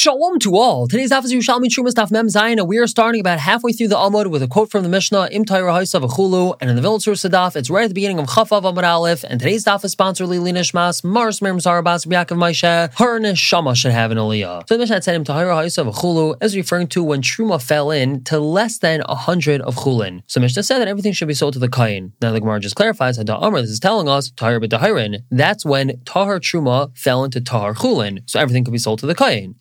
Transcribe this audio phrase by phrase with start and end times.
[0.00, 0.88] Shalom to all.
[0.88, 4.28] Today's is Yerushalmi Trumas Daf Mem Zayin, we are starting about halfway through the Amud
[4.28, 7.54] with a quote from the Mishnah, Im Taira Haisav Achulu, and in the Village Sadaf,
[7.54, 10.54] it's right at the beginning of Chafav Amud Aleph, and today's Daf is sponsored Lili
[10.54, 14.66] Nishmas, Mars Mir Zarabas, Yaakov Maisha, her Neshama should have an Aliyah.
[14.66, 18.24] So the Mishnah said Im Taira Haisav Achulu is referring to when Truma fell in
[18.24, 20.22] to less than a hundred of Chulin.
[20.28, 22.12] So Mishnah said that everything should be sold to the Kayin.
[22.22, 26.00] Now the Gemara just clarifies that Amr, this is telling us, Tahir B'Tahirin, that's when
[26.06, 29.56] Tahar Truma fell into Tahar Chulin, so everything could be sold to the Kayin.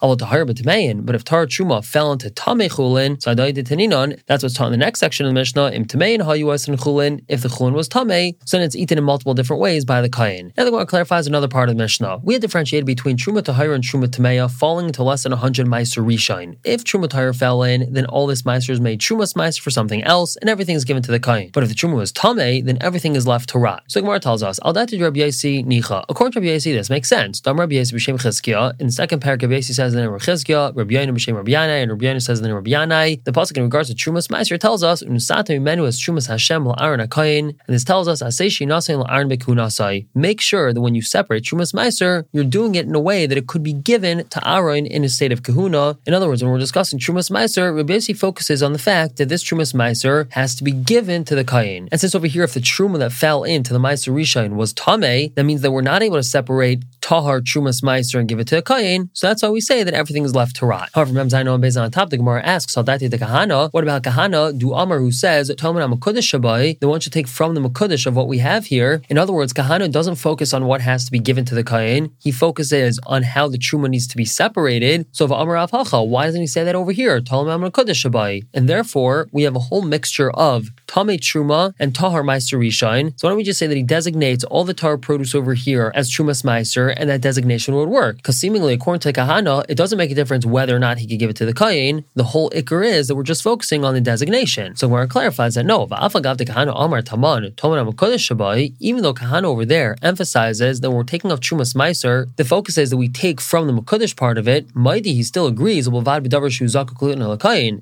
[1.06, 4.78] But if Tar Truma fell into Tame Chulin, so Taninon, that's what's taught in the
[4.78, 5.72] next section of the Mishnah.
[5.72, 7.24] Im Tamein Hayuas and Chulin.
[7.28, 10.10] If the Chulin was Tame, so then it's eaten in multiple different ways by the
[10.10, 10.52] Kayin.
[10.58, 12.22] Now the Gemara clarifies another part of the Mishnah.
[12.24, 16.04] We had differentiated between Truma Tahir and Truma Tameya falling into less than 100 Meiser
[16.06, 16.58] Rishine.
[16.64, 20.04] If Truma Tahir fell in, then all this Meiser is made Trumas Meiser for something
[20.04, 21.52] else, and everything is given to the Kayin.
[21.52, 23.84] But if the Truma was Tame, then everything is left to rot.
[23.88, 26.06] So Gemara tells us, Al Rabbi Nicha.
[26.10, 27.42] According to Rabbi Yasi, this makes sense.
[27.46, 28.80] Rabbi Yasi B'Shem.
[28.80, 32.06] In the second paragraph, Yasi says in Chizkiah, Rabbi Yainu B'Shem Rabbi Yanai, and Rabbi
[32.06, 33.24] Yainu says in Rabbi Yanai.
[33.24, 37.06] The pasuk in regards to Trumas Meiser tells us, Unusata Mimenu as Trumas Hashem La'aron
[37.08, 37.50] HaKayin.
[37.50, 40.08] And this tells us, Aseishi Nasai La'aron Bekunasai.
[40.14, 43.38] Make sure that when you separate Trumas Meiser, you're doing it in a way that
[43.38, 45.98] it could be given to Aaron in a state of kahuna.
[46.06, 49.30] In other words, when we're discussing Trumas Meiser, Rabbi Yasi focuses on the fact that
[49.30, 51.88] this Trumas Meiser has to be given to the Kayin.
[51.92, 55.32] And since over here, if the Truma that fell into the Meiser Rishon was Tame,
[55.36, 58.58] that means that we're not able to separate Tahar Trumas Meiser and give it to
[58.58, 59.10] a Kayin.
[59.14, 60.90] So that's why we say that everything is left to rot.
[60.94, 64.58] However, Mem Zaino based on top, the Gemara asks, Saldati the Kahana, what about Kahana?
[64.58, 68.16] Do Amar who says, Toman Amakudish Shabai, the one should take from the Makudish of
[68.16, 69.02] what we have here.
[69.10, 72.12] In other words, Kahana doesn't focus on what has to be given to the Kayin.
[72.20, 75.06] He focuses on how the Truma needs to be separated.
[75.12, 77.20] So if Amar Avhacha, why doesn't he say that over here?
[77.22, 78.46] Toman Amakudish Shabai.
[78.54, 83.20] And therefore, we have a whole mixture of Tame Truma and Tahar Meiser Rishine.
[83.20, 85.92] So why don't we just say that he designates all the Tar produce over here
[85.96, 88.18] as Trumas Meiser, and that designation would work?
[88.18, 91.20] Because seemingly, according to Kahana, it doesn't make a difference whether or not he could
[91.20, 92.04] give it to the Kayin.
[92.16, 94.76] The whole ikr is that we're just focusing on the designation.
[94.76, 100.82] So where it clarifies that no, Amar Taman, Shabai, even though Kahana over there emphasizes
[100.82, 104.16] that we're taking off Trumas Meiser, the focus is that we take from the Makudish
[104.16, 106.04] part of it, Mighty he still agrees, that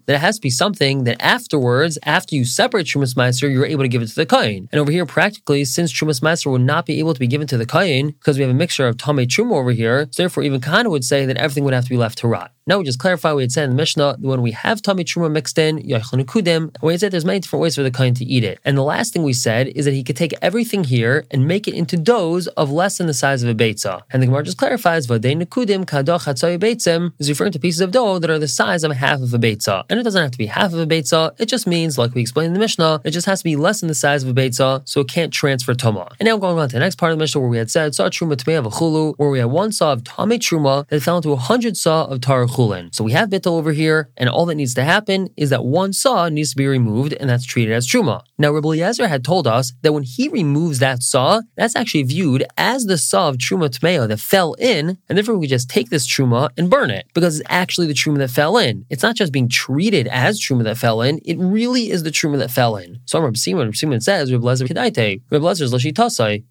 [0.07, 3.87] it has to be something that afterwards, after you separate Trumas Meiser, you're able to
[3.87, 4.67] give it to the Kain.
[4.71, 7.57] And over here, practically, since Trumas Meiser would not be able to be given to
[7.57, 10.61] the Kain, because we have a mixture of Tame Truma over here, so therefore even
[10.61, 12.51] Kahana would say that everything would have to be left to rot.
[12.67, 15.31] Now we just clarify we had said in the Mishnah when we have Tame Truma
[15.31, 18.43] mixed in, Kudim, we had said there's many different ways for the Kain to eat
[18.43, 18.59] it.
[18.65, 21.67] And the last thing we said is that he could take everything here and make
[21.67, 24.01] it into doughs of less than the size of a Beitza.
[24.11, 27.91] And the Gemara just clarifies, Vadei Nekudim Kadoch Hatzoy Beitzim is referring to pieces of
[27.91, 29.85] dough that are the size of half of a Beitza.
[29.89, 32.21] And it doesn't have to be half of a Beitza, it just means, like we
[32.21, 34.33] explained in the Mishnah, it just has to be less than the size of a
[34.33, 36.11] Beitza, so it can't transfer Toma.
[36.19, 37.95] And now going on to the next part of the Mishnah where we had said
[37.95, 41.17] Saw Truma Tmei of Chulu, where we had one saw of Tame Truma that fell
[41.17, 42.93] into a hundred saw of Tar Chulin.
[42.93, 45.93] So we have bittel over here, and all that needs to happen is that one
[45.93, 48.21] saw needs to be removed, and that's treated as truma.
[48.37, 52.43] Now, Rabbi Eliezer had told us that when he removes that saw, that's actually viewed
[52.57, 56.07] as the saw of truma tmeo that fell in, and therefore we just take this
[56.07, 58.85] truma and burn it because it's actually the truma that fell in.
[58.89, 62.37] It's not just being treated as truma that fell in; it really is the truma
[62.39, 62.99] that fell in.
[63.05, 65.73] So Rabbi Simon, Simon says, Rabbi Lezer kedaite, Rabbi Lezer's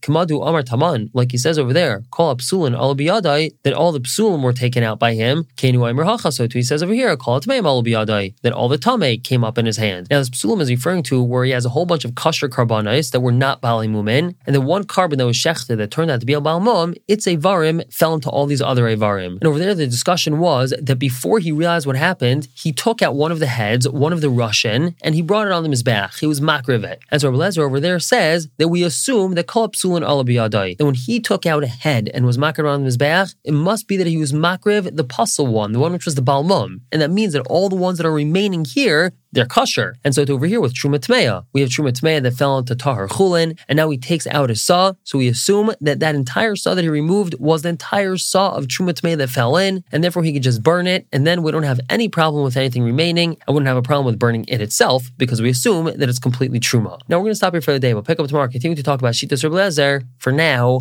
[0.00, 4.42] kamadu amar taman, like he says over there, call psulin al that all the psulim
[4.42, 5.47] were taken out by him.
[5.56, 6.54] Hachasotu.
[6.54, 10.09] He says over here, call it that all the tame came up in his hand.
[10.10, 13.10] Now, this psulim is referring to where he has a whole bunch of kosher korbanos
[13.12, 16.20] that were not bali mumin, and the one korban that was shechted that turned out
[16.20, 19.38] to be a bal mum, its avarim fell into all these other avarim.
[19.38, 23.15] And over there, the discussion was that before he realized what happened, he took out
[23.15, 26.19] one of the heads, one of the Russian, and he brought it on the mizbach.
[26.19, 26.98] He was makrivet.
[27.10, 30.94] And so Rabbi over there says that we assume that kol psulin ala that when
[30.94, 34.06] he took out a head and was makriv on the mizbach, it must be that
[34.06, 36.81] he was makriv the puzzle one, the one which was the bal mum.
[36.91, 39.94] And that means that all the ones that are remaining here, they're kosher.
[40.03, 42.75] And so it's over here with Truma Tmeya, we have Truma Tmeya that fell into
[42.75, 44.94] Tahar Chulin, and now he takes out a saw.
[45.04, 48.66] So we assume that that entire saw that he removed was the entire saw of
[48.66, 51.53] Truma Tmeya that fell in, and therefore he could just burn it, and then we
[51.53, 53.36] don't have any problem with anything remaining.
[53.47, 56.60] I wouldn't have a problem with burning it itself because we assume that it's completely
[56.60, 56.98] Truma.
[57.09, 57.92] Now we're going to stop here for the day.
[57.92, 60.80] We'll pick up tomorrow, continue to talk about Shita Rebbe For now,